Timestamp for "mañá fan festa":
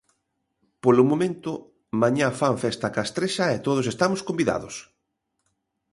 2.01-2.93